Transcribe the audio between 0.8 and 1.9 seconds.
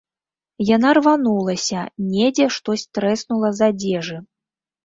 рванулася,